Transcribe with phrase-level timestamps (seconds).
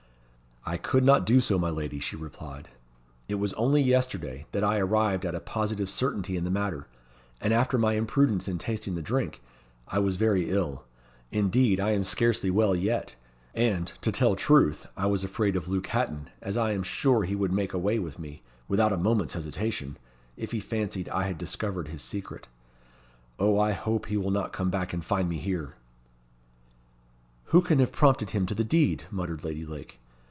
[0.63, 2.67] "I could not do so, my lady," she replied.
[3.27, 6.85] "It was only yesterday that I arrived at a positive certainty in the matter,
[7.41, 9.41] and after my imprudence in tasting the drink,
[9.87, 10.83] I was very ill
[11.31, 13.15] indeed I am scarcely well yet;
[13.55, 17.35] and, to tell truth, I was afraid of Luke Hatton, as I am sure he
[17.35, 19.97] would make away with me, without a moment's hesitation,
[20.37, 22.47] if he fancied I had discovered his secret.
[23.39, 25.73] Oh, I hope he will not come back and find me here."
[27.45, 29.97] "Who can have prompted him to the deed?" muttered Lady Lake.